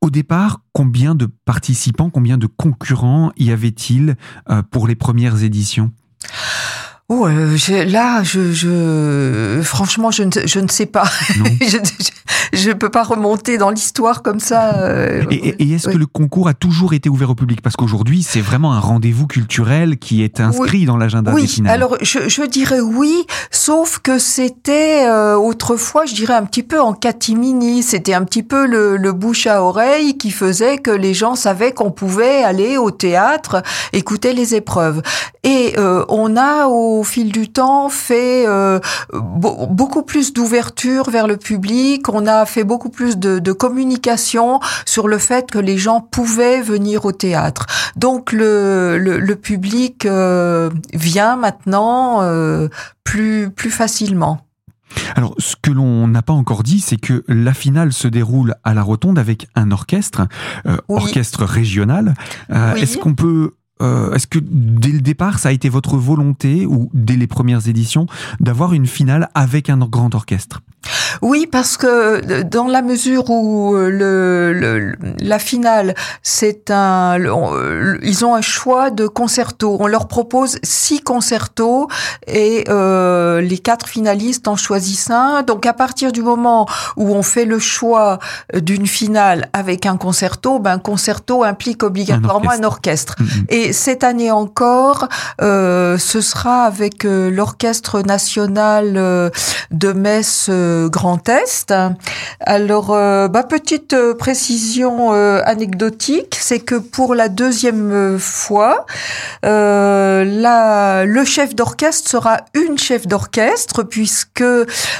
au 0.00 0.10
départ, 0.10 0.60
combien 0.72 1.14
de 1.14 1.28
participants, 1.44 2.10
combien 2.10 2.38
de 2.38 2.46
concurrents 2.46 3.30
y 3.36 3.52
avait-il 3.52 4.16
euh, 4.50 4.62
pour 4.70 4.86
les 4.86 4.94
premières 4.94 5.42
éditions? 5.42 5.92
Oh, 7.10 7.26
euh, 7.26 7.56
là, 7.86 8.22
je, 8.22 8.52
je, 8.52 9.62
franchement, 9.62 10.10
je 10.10 10.24
ne, 10.24 10.30
je 10.44 10.60
ne 10.60 10.68
sais 10.68 10.84
pas. 10.84 11.04
je 12.52 12.68
ne 12.68 12.74
peux 12.74 12.90
pas 12.90 13.02
remonter 13.02 13.56
dans 13.56 13.70
l'histoire 13.70 14.22
comme 14.22 14.40
ça. 14.40 14.74
Euh, 14.74 15.24
et, 15.30 15.54
et 15.58 15.72
est-ce 15.72 15.88
que 15.88 15.96
le 15.96 16.04
concours 16.04 16.48
a 16.48 16.54
toujours 16.54 16.92
été 16.92 17.08
ouvert 17.08 17.30
au 17.30 17.34
public? 17.34 17.62
Parce 17.62 17.76
qu'aujourd'hui, 17.76 18.22
c'est 18.22 18.42
vraiment 18.42 18.74
un 18.74 18.80
rendez-vous 18.80 19.26
culturel 19.26 19.96
qui 19.96 20.22
est 20.22 20.38
inscrit 20.38 20.84
dans 20.84 20.98
l'agenda 20.98 21.32
oui. 21.32 21.50
des 21.62 21.68
Alors, 21.70 21.96
je, 22.02 22.28
je, 22.28 22.42
dirais 22.42 22.80
oui, 22.80 23.24
sauf 23.50 24.00
que 24.00 24.18
c'était 24.18 25.06
euh, 25.06 25.34
autrefois, 25.34 26.04
je 26.04 26.14
dirais 26.14 26.34
un 26.34 26.44
petit 26.44 26.62
peu 26.62 26.78
en 26.78 26.92
catimini. 26.92 27.82
C'était 27.82 28.12
un 28.12 28.24
petit 28.24 28.42
peu 28.42 28.66
le, 28.66 28.98
le 28.98 29.12
bouche 29.14 29.46
à 29.46 29.62
oreille 29.62 30.18
qui 30.18 30.30
faisait 30.30 30.76
que 30.76 30.90
les 30.90 31.14
gens 31.14 31.36
savaient 31.36 31.72
qu'on 31.72 31.90
pouvait 31.90 32.42
aller 32.42 32.76
au 32.76 32.90
théâtre, 32.90 33.62
écouter 33.94 34.34
les 34.34 34.54
épreuves. 34.54 35.00
Et 35.42 35.74
euh, 35.78 36.04
on 36.10 36.36
a 36.36 36.66
au 36.66 36.97
fil 37.04 37.32
du 37.32 37.48
temps 37.48 37.88
fait 37.88 38.46
euh, 38.46 38.80
beaucoup 39.12 40.02
plus 40.02 40.32
d'ouverture 40.32 41.10
vers 41.10 41.26
le 41.26 41.36
public. 41.36 42.08
On 42.08 42.26
a 42.26 42.46
fait 42.46 42.64
beaucoup 42.64 42.90
plus 42.90 43.16
de, 43.18 43.38
de, 43.38 43.52
communication 43.52 44.60
sur 44.86 45.08
le 45.08 45.18
fait 45.18 45.50
que 45.50 45.58
les 45.58 45.78
gens 45.78 46.00
pouvaient 46.00 46.60
venir 46.60 47.04
au 47.04 47.12
théâtre. 47.12 47.66
Donc 47.96 48.32
le, 48.32 48.98
le, 48.98 49.18
le 49.18 49.36
public 49.36 50.06
euh, 50.06 50.70
vient 50.92 51.36
maintenant 51.36 52.22
euh, 52.22 52.68
plus 53.04 53.50
plus 53.50 53.70
facilement. 53.70 54.40
Alors, 55.16 55.34
ce 55.38 55.54
que 55.60 55.70
l'on 55.70 56.06
n'a 56.08 56.22
pas 56.22 56.32
encore 56.32 56.62
dit, 56.62 56.80
c'est 56.80 56.96
que 56.96 57.24
la 57.28 57.54
finale 57.54 57.92
se 57.92 58.08
déroule 58.08 58.54
à 58.64 58.74
la 58.74 58.82
Rotonde 58.82 59.18
avec 59.18 59.48
un 59.54 59.70
orchestre, 59.70 60.26
euh, 60.66 60.76
orchestre 60.88 61.44
régional. 61.44 62.14
Euh, 62.50 62.74
Est-ce 62.74 62.98
qu'on 62.98 63.14
peut 63.14 63.54
euh, 63.82 64.12
est-ce 64.12 64.26
que 64.26 64.38
dès 64.40 64.90
le 64.90 65.00
départ, 65.00 65.38
ça 65.38 65.50
a 65.50 65.52
été 65.52 65.68
votre 65.68 65.96
volonté, 65.96 66.66
ou 66.66 66.90
dès 66.94 67.16
les 67.16 67.26
premières 67.26 67.68
éditions, 67.68 68.06
d'avoir 68.40 68.72
une 68.72 68.86
finale 68.86 69.30
avec 69.34 69.70
un 69.70 69.78
grand 69.78 70.14
orchestre? 70.14 70.62
Oui, 71.20 71.46
parce 71.50 71.76
que 71.76 72.42
dans 72.42 72.66
la 72.66 72.82
mesure 72.82 73.28
où 73.30 73.74
le, 73.74 74.92
la 75.20 75.38
finale, 75.38 75.94
c'est 76.22 76.70
un, 76.70 77.18
ils 78.02 78.24
ont 78.24 78.34
un 78.34 78.40
choix 78.40 78.90
de 78.90 79.06
concertos. 79.06 79.76
On 79.80 79.86
leur 79.86 80.06
propose 80.08 80.58
six 80.62 81.00
concertos 81.00 81.88
et 82.26 82.64
euh, 82.68 83.40
les 83.40 83.58
quatre 83.58 83.88
finalistes 83.88 84.48
en 84.48 84.56
choisissent 84.56 85.10
un. 85.10 85.42
Donc 85.42 85.66
à 85.66 85.72
partir 85.72 86.12
du 86.12 86.22
moment 86.22 86.66
où 86.96 87.14
on 87.14 87.22
fait 87.22 87.44
le 87.44 87.58
choix 87.58 88.18
d'une 88.54 88.86
finale 88.86 89.48
avec 89.52 89.86
un 89.86 89.96
concerto, 89.96 90.58
ben 90.60 90.78
un 90.78 90.78
concerto 90.78 91.42
implique 91.42 91.82
obligatoirement 91.82 92.50
un 92.50 92.62
orchestre. 92.62 93.16
Et 93.48 93.72
cette 93.72 94.04
année 94.04 94.30
encore, 94.30 95.08
euh, 95.40 95.98
ce 95.98 96.20
sera 96.20 96.64
avec 96.64 97.04
euh, 97.04 97.30
l'orchestre 97.30 98.02
national 98.02 98.94
euh, 98.96 99.30
de 99.70 99.92
Metz 99.92 100.48
Grand 100.86 101.28
Est. 101.28 101.74
Alors, 102.40 102.88
bah, 102.88 103.42
petite 103.42 103.96
précision 104.18 105.12
anecdotique, 105.12 106.36
c'est 106.40 106.60
que 106.60 106.76
pour 106.76 107.14
la 107.14 107.28
deuxième 107.28 108.18
fois, 108.18 108.86
le 109.42 111.24
chef 111.24 111.54
d'orchestre 111.54 112.10
sera 112.10 112.38
une 112.54 112.78
chef 112.78 113.06
d'orchestre 113.06 113.82
puisque 113.82 114.44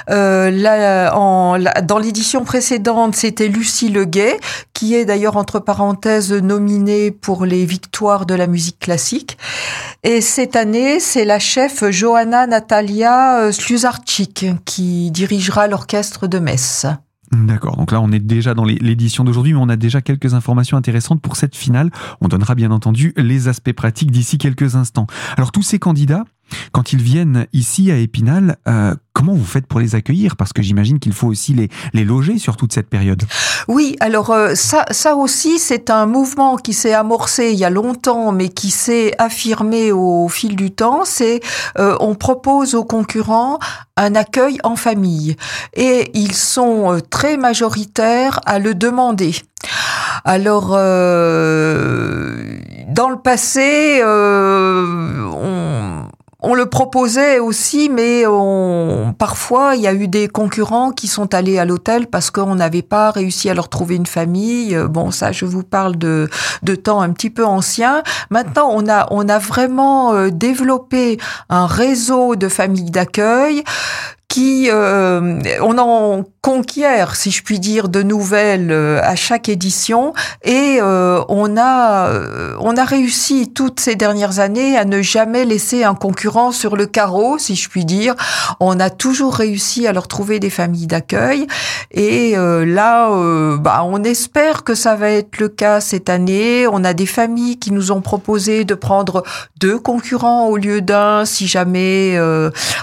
dans 0.08 1.98
l'édition 2.00 2.44
précédente, 2.44 3.14
c'était 3.16 3.48
Lucie 3.48 3.88
Leguet, 3.88 4.38
qui 4.78 4.94
est 4.94 5.04
d'ailleurs 5.04 5.36
entre 5.36 5.58
parenthèses 5.58 6.32
nominée 6.32 7.10
pour 7.10 7.44
les 7.44 7.66
victoires 7.66 8.26
de 8.26 8.34
la 8.34 8.46
musique 8.46 8.78
classique. 8.78 9.36
Et 10.04 10.20
cette 10.20 10.54
année, 10.54 11.00
c'est 11.00 11.24
la 11.24 11.40
chef 11.40 11.90
Johanna 11.90 12.46
Natalia 12.46 13.40
euh, 13.40 13.50
Sluzarczyk 13.50 14.46
qui 14.64 15.10
dirigera 15.10 15.66
l'orchestre 15.66 16.28
de 16.28 16.38
Metz. 16.38 16.86
D'accord, 17.32 17.76
donc 17.76 17.90
là 17.90 18.00
on 18.00 18.12
est 18.12 18.20
déjà 18.20 18.54
dans 18.54 18.64
l'édition 18.64 19.24
d'aujourd'hui, 19.24 19.52
mais 19.52 19.60
on 19.60 19.68
a 19.68 19.76
déjà 19.76 20.00
quelques 20.00 20.34
informations 20.34 20.76
intéressantes 20.76 21.20
pour 21.20 21.34
cette 21.34 21.56
finale. 21.56 21.90
On 22.20 22.28
donnera 22.28 22.54
bien 22.54 22.70
entendu 22.70 23.12
les 23.16 23.48
aspects 23.48 23.72
pratiques 23.72 24.12
d'ici 24.12 24.38
quelques 24.38 24.76
instants. 24.76 25.08
Alors 25.36 25.50
tous 25.50 25.62
ces 25.62 25.80
candidats, 25.80 26.24
quand 26.72 26.92
ils 26.92 27.02
viennent 27.02 27.46
ici 27.52 27.90
à 27.90 27.96
Épinal, 27.96 28.56
euh, 28.66 28.94
comment 29.18 29.34
vous 29.34 29.44
faites 29.44 29.66
pour 29.66 29.80
les 29.80 29.96
accueillir? 29.96 30.36
Parce 30.36 30.52
que 30.52 30.62
j'imagine 30.62 31.00
qu'il 31.00 31.12
faut 31.12 31.26
aussi 31.26 31.52
les, 31.52 31.68
loger 32.04 32.38
sur 32.38 32.56
toute 32.56 32.72
cette 32.72 32.88
période. 32.88 33.24
Oui, 33.66 33.96
alors 33.98 34.30
euh, 34.30 34.54
ça, 34.54 35.16
aussi, 35.16 35.58
c'est 35.58 35.90
un 35.90 36.06
mouvement 36.06 36.56
qui 36.56 36.72
s'est 36.72 36.94
amorcé 36.94 37.50
il 37.50 37.58
y 37.58 37.64
a 37.64 37.70
longtemps, 37.70 38.30
mais 38.30 38.48
qui 38.48 38.70
s'est 38.70 39.12
affirmé 39.18 39.90
au 39.90 40.28
fil 40.28 40.54
du 40.54 40.70
temps. 40.70 41.00
C'est 41.04 41.40
euh, 41.78 41.96
on 41.98 42.14
propose 42.14 42.76
aux 42.76 42.84
concurrents 42.84 43.58
un 43.96 44.14
accueil 44.14 44.58
en 44.62 44.76
famille, 44.76 45.34
et 45.74 46.12
ils 46.14 46.34
sont 46.34 46.94
euh, 46.94 47.00
très 47.00 47.36
majoritaires 47.36 48.38
à 48.46 48.60
le 48.60 48.76
demander. 48.76 49.34
Alors, 50.24 50.68
dans 50.68 50.78
le 53.08 53.20
passé, 53.22 54.00
on, 54.04 55.97
on 56.40 56.54
le 56.54 56.66
proposait 56.66 57.40
aussi, 57.40 57.88
mais 57.88 58.24
on, 58.24 59.12
parfois 59.18 59.74
il 59.74 59.82
y 59.82 59.88
a 59.88 59.92
eu 59.92 60.06
des 60.06 60.28
concurrents 60.28 60.92
qui 60.92 61.08
sont 61.08 61.34
allés 61.34 61.58
à 61.58 61.64
l'hôtel 61.64 62.06
parce 62.06 62.30
qu'on 62.30 62.54
n'avait 62.54 62.82
pas 62.82 63.10
réussi 63.10 63.50
à 63.50 63.54
leur 63.54 63.68
trouver 63.68 63.96
une 63.96 64.06
famille. 64.06 64.76
Euh, 64.76 64.86
bon, 64.86 65.10
ça, 65.10 65.32
je 65.32 65.44
vous 65.46 65.64
parle 65.64 65.96
de, 65.96 66.28
de 66.62 66.74
temps 66.76 67.00
un 67.00 67.10
petit 67.10 67.30
peu 67.30 67.44
ancien. 67.44 68.04
Maintenant, 68.30 68.70
on 68.72 68.88
a, 68.88 69.08
on 69.10 69.28
a 69.28 69.38
vraiment 69.40 70.14
euh, 70.14 70.30
développé 70.30 71.18
un 71.48 71.66
réseau 71.66 72.36
de 72.36 72.48
familles 72.48 72.92
d'accueil 72.92 73.64
qui 74.28 74.68
euh, 74.70 75.40
on 75.62 75.78
en 75.78 76.22
conquiert, 76.42 77.16
si 77.16 77.30
je 77.30 77.42
puis 77.42 77.58
dire, 77.58 77.88
de 77.88 78.02
nouvelles 78.02 78.70
euh, 78.70 79.00
à 79.02 79.16
chaque 79.16 79.48
édition, 79.48 80.12
et 80.44 80.78
euh, 80.80 81.22
on 81.28 81.56
a 81.56 82.10
on 82.60 82.76
a 82.76 82.84
réussi 82.84 83.50
toutes 83.52 83.80
ces 83.80 83.96
dernières 83.96 84.38
années 84.38 84.76
à 84.76 84.84
ne 84.84 85.00
jamais 85.00 85.46
laisser 85.46 85.82
un 85.84 85.94
concurrent 85.94 86.52
sur 86.52 86.76
le 86.76 86.86
carreau, 86.86 87.38
si 87.38 87.56
je 87.56 87.68
puis 87.70 87.86
dire. 87.86 88.14
On 88.60 88.78
a 88.78 88.90
toujours 88.90 89.34
réussi 89.34 89.86
à 89.86 89.92
leur 89.92 90.08
trouver 90.08 90.40
des 90.40 90.50
familles 90.50 90.86
d'accueil, 90.86 91.46
et 91.90 92.34
là, 92.36 93.08
bah, 93.56 93.82
on 93.84 94.02
espère 94.04 94.62
que 94.64 94.74
ça 94.74 94.94
va 94.94 95.10
être 95.10 95.38
le 95.38 95.48
cas 95.48 95.80
cette 95.80 96.10
année. 96.10 96.66
On 96.70 96.84
a 96.84 96.92
des 96.92 97.06
familles 97.06 97.58
qui 97.58 97.72
nous 97.72 97.92
ont 97.92 98.02
proposé 98.02 98.64
de 98.64 98.74
prendre 98.74 99.22
deux 99.58 99.78
concurrents 99.78 100.48
au 100.48 100.56
lieu 100.56 100.80
d'un, 100.80 101.24
si 101.24 101.46
jamais 101.46 102.18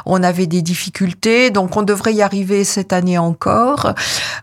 on 0.05 0.23
avait 0.23 0.47
des 0.47 0.61
difficultés 0.61 1.34
donc 1.51 1.77
on 1.77 1.83
devrait 1.83 2.13
y 2.13 2.21
arriver 2.21 2.63
cette 2.63 2.93
année 2.93 3.17
encore. 3.17 3.93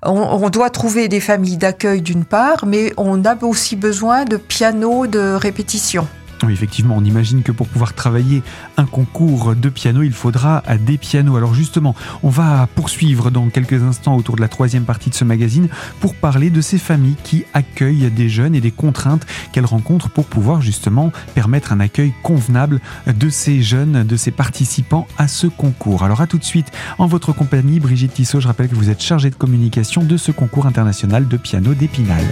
On, 0.02 0.50
doit 0.50 0.70
trouver 0.70 1.08
des 1.08 1.20
familles 1.20 1.56
d'accueil 1.56 2.02
d'une 2.02 2.24
part, 2.24 2.66
mais 2.66 2.92
on 2.96 3.24
a 3.24 3.36
aussi 3.42 3.76
besoin 3.76 4.24
de 4.24 4.36
pianos 4.36 5.06
de 5.06 5.34
répétition. 5.34 6.06
Effectivement, 6.50 6.96
on 6.96 7.04
imagine 7.04 7.42
que 7.42 7.52
pour 7.52 7.68
pouvoir 7.68 7.94
travailler 7.94 8.42
un 8.76 8.86
concours 8.86 9.54
de 9.54 9.68
piano, 9.68 10.02
il 10.02 10.12
faudra 10.12 10.62
des 10.84 10.98
pianos. 10.98 11.36
Alors 11.36 11.54
justement, 11.54 11.94
on 12.22 12.30
va 12.30 12.68
poursuivre 12.74 13.30
dans 13.30 13.48
quelques 13.48 13.82
instants 13.82 14.16
autour 14.16 14.36
de 14.36 14.40
la 14.40 14.48
troisième 14.48 14.84
partie 14.84 15.10
de 15.10 15.14
ce 15.14 15.24
magazine 15.24 15.68
pour 16.00 16.14
parler 16.14 16.50
de 16.50 16.60
ces 16.60 16.78
familles 16.78 17.16
qui 17.22 17.44
accueillent 17.54 18.10
des 18.10 18.28
jeunes 18.28 18.54
et 18.54 18.60
des 18.60 18.70
contraintes 18.70 19.26
qu'elles 19.52 19.66
rencontrent 19.66 20.10
pour 20.10 20.26
pouvoir 20.26 20.62
justement 20.62 21.12
permettre 21.34 21.72
un 21.72 21.80
accueil 21.80 22.12
convenable 22.22 22.80
de 23.06 23.28
ces 23.28 23.62
jeunes, 23.62 24.04
de 24.04 24.16
ces 24.16 24.30
participants 24.30 25.06
à 25.18 25.28
ce 25.28 25.46
concours. 25.46 26.02
Alors 26.02 26.20
à 26.20 26.26
tout 26.26 26.38
de 26.38 26.44
suite, 26.44 26.72
en 26.98 27.06
votre 27.06 27.32
compagnie, 27.32 27.80
Brigitte 27.80 28.14
Tissot, 28.14 28.40
je 28.40 28.48
rappelle 28.48 28.68
que 28.68 28.74
vous 28.74 28.90
êtes 28.90 29.02
chargée 29.02 29.30
de 29.30 29.36
communication 29.36 30.02
de 30.02 30.16
ce 30.16 30.32
concours 30.32 30.66
international 30.66 31.28
de 31.28 31.36
piano 31.36 31.74
d'Épinal. 31.74 32.24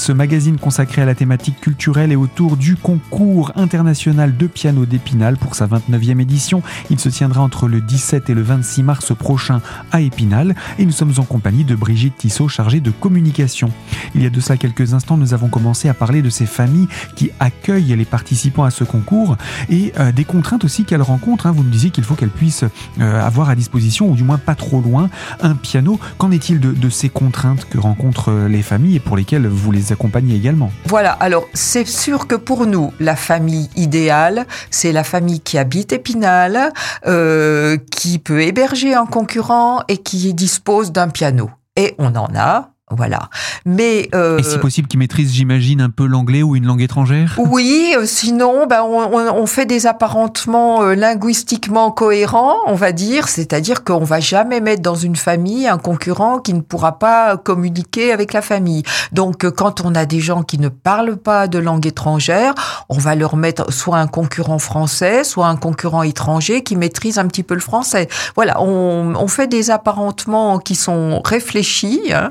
Ce 0.00 0.12
magazine 0.12 0.56
consacré 0.56 1.02
à 1.02 1.04
la 1.04 1.14
thématique 1.14 1.60
culturelle 1.60 2.10
et 2.10 2.16
autour 2.16 2.56
du 2.56 2.74
concours 2.74 3.52
international 3.54 4.34
de 4.34 4.46
piano 4.46 4.86
d'Épinal 4.86 5.36
pour 5.36 5.54
sa 5.54 5.66
29e 5.66 6.20
édition. 6.20 6.62
Il 6.88 6.98
se 6.98 7.10
tiendra 7.10 7.42
entre 7.42 7.68
le 7.68 7.82
17 7.82 8.30
et 8.30 8.34
le 8.34 8.40
26 8.40 8.82
mars 8.82 9.14
prochain 9.14 9.60
à 9.92 10.00
Épinal 10.00 10.54
et 10.78 10.86
nous 10.86 10.92
sommes 10.92 11.12
en 11.18 11.24
compagnie 11.24 11.64
de 11.64 11.74
Brigitte 11.74 12.16
Tissot 12.16 12.48
chargée 12.48 12.80
de 12.80 12.90
communication. 12.90 13.70
Il 14.14 14.22
y 14.22 14.26
a 14.26 14.30
de 14.30 14.40
ça 14.40 14.56
quelques 14.56 14.94
instants, 14.94 15.18
nous 15.18 15.34
avons 15.34 15.48
commencé 15.48 15.90
à 15.90 15.94
parler 15.94 16.22
de 16.22 16.30
ces 16.30 16.46
familles 16.46 16.88
qui 17.14 17.30
accueillent 17.38 17.94
les 17.94 18.06
participants 18.06 18.64
à 18.64 18.70
ce 18.70 18.84
concours 18.84 19.36
et 19.68 19.92
euh, 20.00 20.12
des 20.12 20.24
contraintes 20.24 20.64
aussi 20.64 20.84
qu'elles 20.84 21.02
rencontrent. 21.02 21.46
Hein. 21.46 21.52
Vous 21.52 21.62
nous 21.62 21.70
disiez 21.70 21.90
qu'il 21.90 22.04
faut 22.04 22.14
qu'elles 22.14 22.30
puissent 22.30 22.64
euh, 23.00 23.22
avoir 23.22 23.50
à 23.50 23.54
disposition, 23.54 24.08
ou 24.10 24.14
du 24.14 24.24
moins 24.24 24.38
pas 24.38 24.54
trop 24.54 24.80
loin, 24.80 25.10
un 25.42 25.54
piano. 25.54 26.00
Qu'en 26.16 26.30
est-il 26.30 26.58
de, 26.58 26.72
de 26.72 26.88
ces 26.88 27.10
contraintes 27.10 27.66
que 27.68 27.76
rencontrent 27.76 28.30
euh, 28.30 28.48
les 28.48 28.62
familles 28.62 28.96
et 28.96 29.00
pour 29.00 29.18
lesquelles 29.18 29.46
vous 29.46 29.72
les 29.72 29.89
accompagnez 29.92 30.36
également. 30.36 30.70
Voilà, 30.86 31.12
alors 31.12 31.46
c'est 31.54 31.86
sûr 31.86 32.26
que 32.26 32.34
pour 32.34 32.66
nous, 32.66 32.92
la 33.00 33.16
famille 33.16 33.68
idéale, 33.76 34.46
c'est 34.70 34.92
la 34.92 35.04
famille 35.04 35.40
qui 35.40 35.58
habite 35.58 35.92
Épinal, 35.92 36.72
euh, 37.06 37.76
qui 37.90 38.18
peut 38.18 38.42
héberger 38.42 38.94
un 38.94 39.06
concurrent 39.06 39.82
et 39.88 39.98
qui 39.98 40.32
dispose 40.34 40.92
d'un 40.92 41.08
piano. 41.08 41.50
Et 41.76 41.94
on 41.98 42.14
en 42.16 42.28
a, 42.36 42.70
voilà. 42.90 43.28
Mais 43.64 44.08
euh, 44.14 44.38
et 44.38 44.42
si 44.42 44.58
possible, 44.58 44.88
qui 44.88 44.96
maîtrise, 44.96 45.32
j'imagine, 45.32 45.80
un 45.80 45.90
peu 45.90 46.06
l'anglais 46.06 46.42
ou 46.42 46.56
une 46.56 46.66
langue 46.66 46.82
étrangère? 46.82 47.36
Oui, 47.38 47.94
euh, 47.96 48.04
sinon, 48.04 48.66
ben 48.66 48.82
on, 48.82 49.14
on, 49.14 49.46
fait 49.46 49.66
des 49.66 49.86
apparentements 49.86 50.82
euh, 50.82 50.94
linguistiquement 50.94 51.92
cohérents, 51.92 52.56
on 52.66 52.74
va 52.74 52.92
dire, 52.92 53.28
c'est-à-dire 53.28 53.84
qu'on 53.84 54.04
va 54.04 54.18
jamais 54.18 54.60
mettre 54.60 54.82
dans 54.82 54.96
une 54.96 55.16
famille 55.16 55.68
un 55.68 55.78
concurrent 55.78 56.38
qui 56.38 56.52
ne 56.52 56.60
pourra 56.60 56.98
pas 56.98 57.36
communiquer 57.36 58.12
avec 58.12 58.32
la 58.32 58.42
famille. 58.42 58.82
Donc, 59.12 59.44
euh, 59.44 59.50
quand 59.50 59.82
on 59.82 59.94
a 59.94 60.04
des 60.04 60.20
gens 60.20 60.42
qui 60.42 60.58
ne 60.58 60.68
parlent 60.68 61.16
pas 61.16 61.46
de 61.46 61.58
langue 61.58 61.86
étrangère, 61.86 62.54
on 62.88 62.98
va 62.98 63.14
leur 63.14 63.36
mettre 63.36 63.72
soit 63.72 63.98
un 63.98 64.08
concurrent 64.08 64.58
français, 64.58 65.22
soit 65.22 65.46
un 65.46 65.56
concurrent 65.56 66.02
étranger 66.02 66.62
qui 66.62 66.74
maîtrise 66.74 67.18
un 67.18 67.26
petit 67.28 67.44
peu 67.44 67.54
le 67.54 67.60
français. 67.60 68.08
Voilà, 68.34 68.60
on, 68.60 69.14
on 69.16 69.28
fait 69.28 69.46
des 69.46 69.70
apparentements 69.70 70.58
qui 70.58 70.74
sont 70.74 71.20
réfléchis. 71.24 72.00
Hein. 72.12 72.30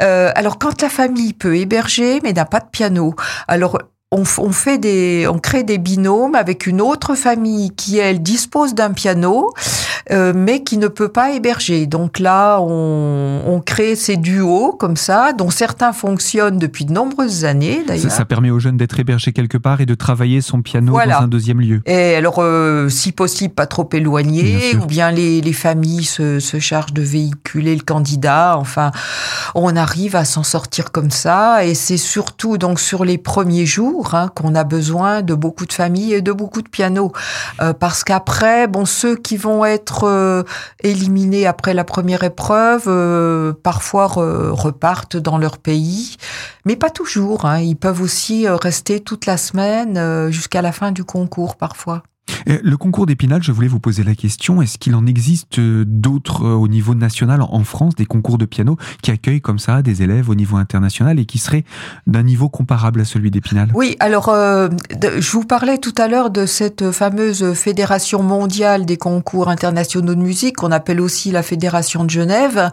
Euh, 0.00 0.30
alors 0.34 0.58
quand 0.58 0.82
la 0.82 0.88
famille 0.88 1.32
peut 1.32 1.56
héberger 1.56 2.20
mais 2.22 2.32
n'a 2.32 2.44
pas 2.44 2.60
de 2.60 2.68
piano, 2.70 3.14
alors 3.46 3.78
on, 4.10 4.24
fait 4.24 4.78
des, 4.78 5.26
on 5.28 5.38
crée 5.38 5.64
des 5.64 5.76
binômes 5.76 6.34
avec 6.34 6.66
une 6.66 6.80
autre 6.80 7.14
famille 7.14 7.70
qui 7.72 7.98
elle 7.98 8.22
dispose 8.22 8.74
d'un 8.74 8.92
piano. 8.92 9.52
Mais 10.10 10.62
qui 10.62 10.78
ne 10.78 10.88
peut 10.88 11.08
pas 11.08 11.32
héberger. 11.32 11.86
Donc 11.86 12.18
là, 12.18 12.60
on, 12.60 13.42
on 13.46 13.60
crée 13.60 13.96
ces 13.96 14.16
duos 14.16 14.72
comme 14.72 14.96
ça, 14.96 15.32
dont 15.32 15.50
certains 15.50 15.92
fonctionnent 15.92 16.58
depuis 16.58 16.84
de 16.84 16.92
nombreuses 16.92 17.44
années 17.44 17.82
d'ailleurs. 17.86 18.10
Ça, 18.10 18.24
permet 18.24 18.50
aux 18.50 18.58
jeunes 18.58 18.76
d'être 18.76 18.98
hébergés 18.98 19.32
quelque 19.32 19.58
part 19.58 19.80
et 19.80 19.86
de 19.86 19.94
travailler 19.94 20.40
son 20.40 20.62
piano 20.62 20.92
dans 20.92 21.22
un 21.22 21.28
deuxième 21.28 21.60
lieu. 21.60 21.80
Et 21.86 22.14
alors, 22.14 22.42
si 22.90 23.12
possible, 23.12 23.54
pas 23.54 23.66
trop 23.66 23.88
éloigné, 23.92 24.76
ou 24.76 24.86
bien 24.86 25.10
les, 25.10 25.40
les 25.40 25.52
familles 25.52 26.04
se, 26.04 26.40
se 26.40 26.58
chargent 26.58 26.92
de 26.92 27.02
véhiculer 27.02 27.74
le 27.74 27.82
candidat. 27.82 28.56
Enfin, 28.58 28.90
on 29.54 29.76
arrive 29.76 30.16
à 30.16 30.24
s'en 30.24 30.42
sortir 30.42 30.92
comme 30.92 31.10
ça, 31.10 31.64
et 31.64 31.74
c'est 31.74 31.96
surtout 31.96 32.58
donc 32.58 32.80
sur 32.80 33.04
les 33.04 33.18
premiers 33.18 33.66
jours 33.66 34.14
hein, 34.14 34.30
qu'on 34.34 34.54
a 34.54 34.64
besoin 34.64 35.22
de 35.22 35.34
beaucoup 35.34 35.66
de 35.66 35.72
familles 35.72 36.14
et 36.14 36.22
de 36.22 36.32
beaucoup 36.32 36.62
de 36.62 36.68
pianos, 36.68 37.12
euh, 37.60 37.72
parce 37.72 38.04
qu'après, 38.04 38.68
bon, 38.68 38.84
ceux 38.84 39.16
qui 39.16 39.36
vont 39.36 39.64
être 39.64 39.87
euh, 40.04 40.42
éliminés 40.82 41.46
après 41.46 41.74
la 41.74 41.84
première 41.84 42.22
épreuve, 42.24 42.84
euh, 42.86 43.52
parfois 43.52 44.06
repartent 44.06 45.16
dans 45.16 45.38
leur 45.38 45.58
pays, 45.58 46.16
mais 46.64 46.76
pas 46.76 46.90
toujours. 46.90 47.44
Hein. 47.44 47.60
Ils 47.60 47.76
peuvent 47.76 48.00
aussi 48.02 48.48
rester 48.48 49.00
toute 49.00 49.26
la 49.26 49.36
semaine 49.36 50.30
jusqu'à 50.30 50.62
la 50.62 50.72
fin 50.72 50.92
du 50.92 51.04
concours 51.04 51.56
parfois. 51.56 52.02
Le 52.46 52.76
concours 52.76 53.06
d'Épinal, 53.06 53.42
je 53.42 53.52
voulais 53.52 53.68
vous 53.68 53.80
poser 53.80 54.04
la 54.04 54.14
question, 54.14 54.62
est-ce 54.62 54.78
qu'il 54.78 54.94
en 54.94 55.06
existe 55.06 55.58
euh, 55.58 55.84
d'autres 55.86 56.44
euh, 56.44 56.54
au 56.54 56.68
niveau 56.68 56.94
national 56.94 57.42
en 57.42 57.64
France, 57.64 57.94
des 57.94 58.06
concours 58.06 58.38
de 58.38 58.44
piano 58.44 58.76
qui 59.02 59.10
accueillent 59.10 59.40
comme 59.40 59.58
ça 59.58 59.82
des 59.82 60.02
élèves 60.02 60.30
au 60.30 60.34
niveau 60.34 60.56
international 60.56 61.18
et 61.18 61.26
qui 61.26 61.38
seraient 61.38 61.64
d'un 62.06 62.22
niveau 62.22 62.48
comparable 62.48 63.00
à 63.00 63.04
celui 63.04 63.30
d'Épinal? 63.30 63.70
Oui, 63.74 63.96
alors 64.00 64.28
euh, 64.28 64.68
je 65.02 65.30
vous 65.30 65.44
parlais 65.44 65.78
tout 65.78 65.94
à 65.98 66.08
l'heure 66.08 66.30
de 66.30 66.46
cette 66.46 66.90
fameuse 66.90 67.52
fédération 67.54 68.22
mondiale 68.22 68.86
des 68.86 68.96
concours 68.96 69.48
internationaux 69.48 70.14
de 70.14 70.22
musique 70.22 70.56
qu'on 70.56 70.72
appelle 70.72 71.00
aussi 71.00 71.30
la 71.30 71.42
Fédération 71.42 72.04
de 72.04 72.10
Genève. 72.10 72.70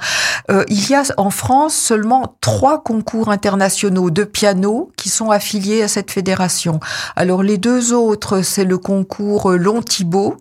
il 0.69 0.89
y 0.89 0.93
a 0.93 1.03
en 1.17 1.29
France 1.29 1.75
seulement 1.75 2.35
trois 2.41 2.81
concours 2.83 3.29
internationaux 3.29 4.09
de 4.09 4.23
piano 4.23 4.91
qui 4.97 5.09
sont 5.09 5.31
affiliés 5.31 5.81
à 5.81 5.87
cette 5.87 6.11
fédération. 6.11 6.79
Alors 7.15 7.43
les 7.43 7.57
deux 7.57 7.93
autres, 7.93 8.41
c'est 8.41 8.65
le 8.65 8.77
concours 8.77 9.44
Long 9.53 9.81
Thibault. 9.81 10.37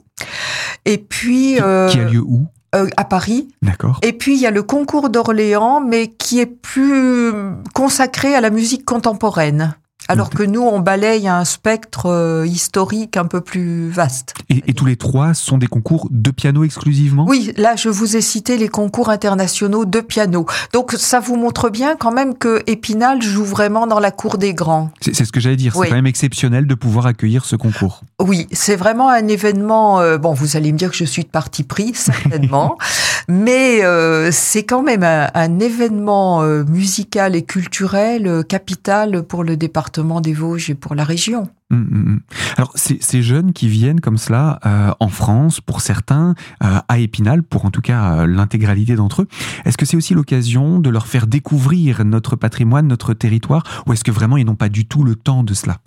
Et 0.84 0.98
puis. 0.98 1.54
Qui, 1.54 1.60
a 1.60 1.66
euh, 1.66 2.10
lieu 2.10 2.20
où? 2.20 2.46
euh, 2.74 2.88
à 2.96 3.04
Paris. 3.04 3.48
D'accord. 3.62 3.98
Et 4.02 4.12
puis 4.12 4.34
il 4.34 4.40
y 4.40 4.46
a 4.46 4.50
le 4.50 4.62
concours 4.62 5.08
d'Orléans, 5.08 5.80
mais 5.80 6.08
qui 6.08 6.40
est 6.40 6.46
plus 6.46 7.32
consacré 7.74 8.34
à 8.34 8.40
la 8.40 8.50
musique 8.50 8.84
contemporaine. 8.84 9.76
Alors 10.08 10.28
que 10.28 10.42
nous, 10.42 10.60
on 10.60 10.80
balaye 10.80 11.28
un 11.28 11.44
spectre 11.46 12.06
euh, 12.06 12.46
historique 12.46 13.16
un 13.16 13.24
peu 13.24 13.40
plus 13.40 13.88
vaste. 13.88 14.34
Et, 14.50 14.74
tous 14.74 14.84
les 14.84 14.96
trois 14.96 15.32
sont 15.32 15.56
des 15.56 15.66
concours 15.66 16.08
de 16.10 16.30
piano 16.30 16.62
exclusivement? 16.62 17.24
Oui, 17.26 17.52
là, 17.56 17.74
je 17.76 17.88
vous 17.88 18.16
ai 18.16 18.20
cité 18.20 18.58
les 18.58 18.68
concours 18.68 19.08
internationaux 19.08 19.86
de 19.86 20.00
piano. 20.00 20.46
Donc, 20.72 20.92
ça 20.92 21.20
vous 21.20 21.36
montre 21.36 21.70
bien 21.70 21.96
quand 21.96 22.12
même 22.12 22.36
que 22.36 22.62
Épinal 22.66 23.22
joue 23.22 23.44
vraiment 23.44 23.86
dans 23.86 24.00
la 24.00 24.10
cour 24.10 24.36
des 24.36 24.52
grands. 24.52 24.90
C'est 25.00 25.24
ce 25.24 25.32
que 25.32 25.40
j'allais 25.40 25.56
dire. 25.56 25.74
C'est 25.74 25.88
quand 25.88 25.94
même 25.94 26.06
exceptionnel 26.06 26.66
de 26.66 26.74
pouvoir 26.74 27.06
accueillir 27.06 27.46
ce 27.46 27.56
concours. 27.56 28.02
Oui, 28.20 28.46
c'est 28.52 28.76
vraiment 28.76 29.08
un 29.08 29.26
événement. 29.28 30.00
Euh, 30.00 30.18
bon, 30.18 30.34
vous 30.34 30.56
allez 30.56 30.72
me 30.72 30.78
dire 30.78 30.90
que 30.90 30.96
je 30.96 31.04
suis 31.04 31.22
de 31.22 31.28
parti 31.28 31.62
pris, 31.62 31.92
certainement. 31.94 32.76
mais 33.28 33.82
euh, 33.84 34.30
c'est 34.32 34.64
quand 34.64 34.82
même 34.82 35.02
un, 35.02 35.58
événement 35.60 36.42
musical 36.42 37.36
et 37.36 37.42
culturel 37.42 38.44
capital 38.48 39.22
pour 39.22 39.44
le 39.44 39.56
département 39.56 39.93
des 40.02 40.32
Vosges 40.32 40.70
et 40.70 40.74
pour 40.74 40.94
la 40.94 41.04
région. 41.04 41.48
Hum, 41.70 41.88
hum, 41.90 42.04
hum. 42.06 42.20
Alors, 42.56 42.72
ces, 42.74 43.22
jeunes 43.22 43.52
qui 43.52 43.68
viennent 43.68 44.00
comme 44.00 44.18
cela 44.18 44.58
euh, 44.66 44.92
en 45.00 45.08
France, 45.08 45.60
pour 45.60 45.80
certains, 45.80 46.34
euh, 46.62 46.78
à 46.88 46.98
Épinal, 46.98 47.42
pour 47.42 47.64
en 47.64 47.70
tout 47.70 47.80
cas 47.80 48.18
euh, 48.18 48.26
l'intégralité 48.26 48.96
d'entre 48.96 49.22
eux, 49.22 49.28
est-ce 49.64 49.76
que 49.76 49.86
c'est 49.86 49.96
aussi 49.96 50.14
l'occasion 50.14 50.78
de 50.78 50.90
leur 50.90 51.06
faire 51.06 51.26
découvrir 51.26 52.04
notre 52.04 52.36
patrimoine, 52.36 52.86
notre 52.86 53.14
territoire, 53.14 53.84
ou 53.86 53.92
est-ce 53.92 54.04
que 54.04 54.10
vraiment 54.10 54.36
ils 54.36 54.44
n'ont 54.44 54.56
pas 54.56 54.68
du 54.68 54.86
tout 54.86 55.04
le 55.04 55.14
temps 55.14 55.44
de 55.44 55.54
cela? 55.54 55.78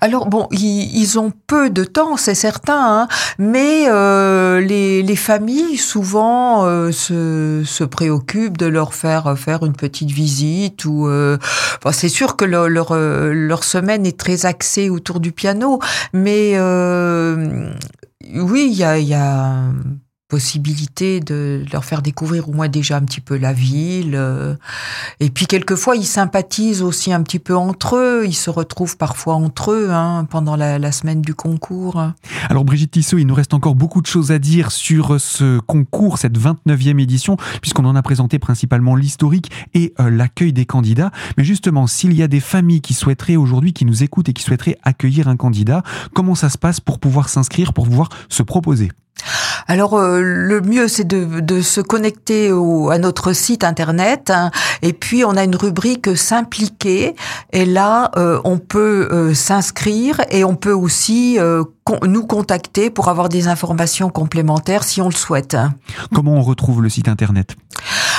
Alors 0.00 0.26
bon, 0.26 0.48
ils, 0.50 1.18
ont 1.18 1.32
peu 1.46 1.70
de 1.70 1.84
temps, 1.84 2.16
c'est 2.16 2.34
certain, 2.34 3.02
hein, 3.02 3.08
mais 3.38 3.86
euh, 3.88 4.60
les, 4.60 5.02
les, 5.02 5.16
familles 5.16 5.76
souvent 5.76 6.64
euh, 6.64 6.92
se, 6.92 7.62
se, 7.64 7.84
préoccupent 7.84 8.58
de 8.58 8.66
leur 8.66 8.94
faire 8.94 9.36
faire 9.38 9.64
une 9.64 9.74
petite 9.74 10.10
visite 10.10 10.84
ou 10.84 11.08
euh, 11.08 11.38
bon, 11.82 11.92
c'est 11.92 12.08
sûr 12.08 12.36
que 12.36 12.44
leur, 12.44 12.68
leur, 12.68 12.94
leur 12.94 13.64
semaine 13.64 14.06
est 14.06 14.18
très 14.18 14.46
axée 14.46 14.90
autour 14.90 15.20
du 15.20 15.32
piano, 15.32 15.80
mais 16.12 16.58
oui, 18.34 18.68
il 18.70 18.76
y 18.76 18.84
a, 18.84 18.98
y 18.98 19.14
a 19.14 19.62
possibilité 20.28 21.20
de 21.20 21.64
leur 21.72 21.84
faire 21.84 22.02
découvrir 22.02 22.48
au 22.48 22.52
moins 22.52 22.68
déjà 22.68 22.96
un 22.96 23.02
petit 23.02 23.20
peu 23.20 23.36
la 23.36 23.52
ville. 23.52 24.14
Euh, 24.16 24.54
et 25.20 25.30
puis 25.30 25.46
quelquefois, 25.46 25.94
ils 25.94 26.06
sympathisent 26.06 26.82
aussi 26.82 27.12
un 27.12 27.22
petit 27.22 27.38
peu 27.38 27.56
entre 27.56 27.96
eux. 27.96 28.24
Ils 28.26 28.34
se 28.34 28.50
retrouvent 28.50 28.96
parfois 28.96 29.34
entre 29.34 29.70
eux 29.70 29.90
hein, 29.90 30.26
pendant 30.28 30.56
la, 30.56 30.78
la, 30.78 30.90
semaine 30.90 31.22
du 31.22 31.34
concours. 31.34 32.02
Alors 32.48 32.64
Brigitte 32.64 32.92
Tissot, 32.92 33.18
il 33.18 33.26
nous 33.26 33.34
reste 33.34 33.54
encore 33.54 33.76
beaucoup 33.76 34.02
de 34.02 34.06
choses 34.06 34.32
à 34.32 34.38
dire 34.38 34.72
sur 34.72 35.20
ce 35.20 35.60
concours, 35.60 36.18
cette 36.18 36.38
29e 36.38 37.00
édition, 37.00 37.36
puisqu'on 37.60 37.84
en 37.84 37.94
a 37.94 38.02
présenté 38.02 38.38
principalement 38.38 38.96
l'historique 38.96 39.50
et 39.74 39.94
euh, 40.00 40.10
l'accueil 40.10 40.52
des 40.52 40.66
candidats. 40.66 41.12
Mais 41.36 41.44
justement, 41.44 41.86
s'il 41.86 42.14
y 42.14 42.22
a 42.22 42.28
des 42.28 42.40
familles 42.40 42.80
qui 42.80 42.94
souhaiteraient 42.94 43.36
aujourd'hui, 43.36 43.72
qui 43.72 43.84
nous 43.84 44.02
écoutent 44.02 44.28
et 44.28 44.32
qui 44.32 44.42
souhaiteraient 44.42 44.78
accueillir 44.82 45.28
un 45.28 45.36
candidat, 45.36 45.82
comment 46.14 46.34
ça 46.34 46.48
se 46.48 46.58
passe 46.58 46.80
pour 46.80 46.98
pouvoir 46.98 47.28
s'inscrire, 47.28 47.72
pour 47.72 47.86
pouvoir 47.86 48.08
se 48.28 48.42
proposer? 48.42 48.90
Alors 49.66 49.94
euh, 50.16 50.20
le 50.22 50.60
mieux 50.60 50.88
c'est 50.88 51.06
de, 51.06 51.40
de, 51.40 51.60
se 51.60 51.80
connecter 51.80 52.52
au, 52.52 52.90
à 52.90 52.98
notre 52.98 53.32
site 53.32 53.64
internet 53.64 54.30
hein, 54.30 54.50
et 54.82 54.92
puis 54.92 55.24
on 55.24 55.36
a 55.36 55.44
une 55.44 55.56
rubrique 55.56 56.16
s'impliquer. 56.16 57.14
Et 57.52 57.64
là 57.64 58.10
euh, 58.16 58.40
on 58.44 58.58
peut 58.58 59.08
euh, 59.12 59.34
s'inscrire 59.34 60.20
et 60.30 60.44
on 60.44 60.56
peut 60.56 60.72
aussi 60.72 61.38
nous 62.06 62.26
contacter 62.26 62.90
pour 62.90 63.08
avoir 63.08 63.28
des 63.28 63.48
informations 63.48 64.10
complémentaires 64.10 64.84
si 64.84 65.00
on 65.00 65.08
le 65.08 65.14
souhaite. 65.14 65.56
Comment 66.14 66.34
on 66.34 66.42
retrouve 66.42 66.82
le 66.82 66.88
site 66.88 67.08
internet? 67.08 67.56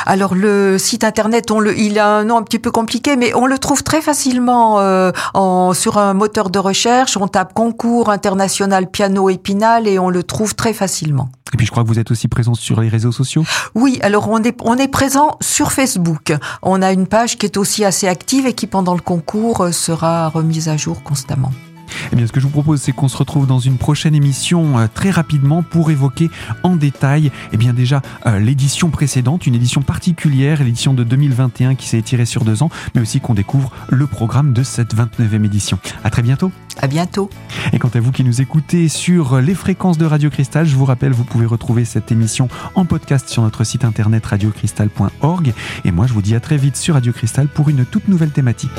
Alors 0.06 0.36
le 0.36 0.77
site 0.77 1.03
internet, 1.03 1.51
on 1.51 1.60
le, 1.60 1.77
il 1.77 1.99
a 1.99 2.19
un 2.19 2.23
nom 2.23 2.38
un 2.38 2.43
petit 2.43 2.60
peu 2.60 2.71
compliqué, 2.71 3.17
mais 3.17 3.34
on 3.34 3.45
le 3.45 3.58
trouve 3.58 3.84
très 3.84 4.01
facilement 4.01 4.80
euh, 4.80 5.12
en, 5.34 5.73
sur 5.73 5.97
un 5.97 6.13
moteur 6.13 6.49
de 6.49 6.60
recherche. 6.60 7.17
On 7.17 7.27
tape 7.27 7.53
concours 7.53 8.10
international 8.10 8.89
piano 8.89 9.30
épinal 9.30 9.88
et 9.88 9.99
on 9.99 10.10
le 10.10 10.23
trouve 10.23 10.56
très 10.56 10.73
facilement. 10.73 11.30
Et 11.53 11.58
puis 11.58 11.65
je 11.65 11.71
crois 11.71 11.84
que 11.84 11.89
vous 11.89 11.99
êtes 11.99 12.12
aussi 12.12 12.27
présent 12.27 12.53
sur 12.53 12.80
les 12.80 12.88
réseaux 12.88 13.12
sociaux? 13.12 13.43
Oui, 13.75 13.99
alors 14.01 14.30
on 14.30 14.41
est 14.43 14.58
on 14.63 14.77
est 14.77 14.88
présent 14.88 15.38
sur 15.41 15.73
Facebook. 15.73 16.34
On 16.62 16.82
a 16.82 16.93
une 16.93 17.08
page 17.08 17.38
qui 17.38 17.45
est 17.45 17.58
aussi 17.58 17.84
assez 17.84 18.08
active 18.08 18.45
et 18.45 18.53
qui 18.53 18.67
pendant 18.67 18.93
le 18.93 19.01
concours 19.01 19.73
sera 19.73 20.30
remise 20.30 20.69
à 20.69 20.77
jour 20.77 21.03
constamment. 21.03 21.51
Eh 22.12 22.15
bien, 22.15 22.28
ce 22.28 22.32
que 22.32 22.39
je 22.39 22.46
vous 22.46 22.52
propose, 22.52 22.82
c'est 22.82 22.91
qu'on 22.91 23.08
se 23.08 23.17
retrouve 23.17 23.48
dans 23.48 23.60
une 23.60 23.78
prochaine 23.78 24.15
émission 24.15 24.80
euh, 24.80 24.88
très 24.93 25.10
rapidement 25.10 25.63
pour 25.63 25.91
évoquer 25.91 26.30
en 26.63 26.76
détail, 26.76 27.32
eh 27.52 27.58
bien 27.58 27.74
déjà 27.74 28.02
euh, 28.26 28.39
l'édition 28.39 28.89
précédente, 28.89 29.48
une 29.48 29.56
édition 29.56 29.82
particulière, 29.82 30.63
l'édition 30.63 30.93
de 30.93 31.04
2021 31.04 31.76
qui 31.76 31.88
s'est 31.88 31.98
étirée 31.98 32.26
sur 32.26 32.46
deux 32.46 32.63
ans, 32.63 32.70
mais 32.96 33.02
aussi 33.02 33.20
qu'on 33.20 33.34
découvre 33.34 33.72
le 33.89 34.08
programme 34.08 34.54
de 34.54 34.63
cette 34.63 34.96
29e 34.96 35.46
édition. 35.46 35.80
À 36.04 36.10
très 36.10 36.22
bientôt. 36.22 36.52
À 36.80 36.88
bientôt. 36.88 37.30
Et 37.74 37.80
quant 37.80 37.89
à 37.93 38.00
vous 38.00 38.12
qui 38.12 38.24
nous 38.24 38.41
écoutez 38.41 38.88
sur 38.88 39.41
les 39.41 39.56
fréquences 39.56 39.98
de 39.98 40.06
Radio 40.06 40.30
Cristal, 40.30 40.65
je 40.65 40.76
vous 40.76 40.86
rappelle, 40.86 41.12
vous 41.12 41.24
pouvez 41.24 41.46
retrouver 41.46 41.86
cette 41.86 42.12
émission 42.12 42.50
en 42.76 42.86
podcast 42.86 43.30
sur 43.30 43.41
notre 43.41 43.63
site 43.63 43.84
internet 43.84 44.26
radiocristal.org. 44.26 45.54
Et 45.86 45.91
moi, 45.91 46.08
je 46.08 46.13
vous 46.13 46.22
dis 46.22 46.36
à 46.36 46.39
très 46.39 46.58
vite 46.58 46.78
sur 46.78 46.93
Radio 46.93 47.12
Cristal 47.12 47.48
pour 47.48 47.70
une 47.70 47.86
toute 47.86 48.08
nouvelle 48.08 48.32
thématique. 48.32 48.72